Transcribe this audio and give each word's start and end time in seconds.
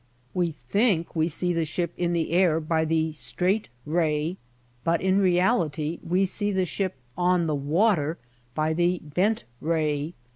We 0.33 0.55
think 0.67 1.15
we 1.15 1.27
see 1.27 1.53
the 1.53 1.63
ship 1.63 1.93
in 1.95 2.13
the 2.13 2.31
air 2.31 2.59
by 2.59 2.85
the 2.85 3.11
straight 3.11 3.69
ray, 3.85 4.37
but 4.83 4.99
in 4.99 5.19
reality 5.19 5.99
we 6.03 6.25
see 6.25 6.51
the 6.51 6.65
ship 6.65 6.95
on 7.15 7.45
the 7.45 7.53
water 7.53 8.17
by 8.55 8.73
the 8.73 8.97
bent 9.03 9.43
ray. 9.59 10.15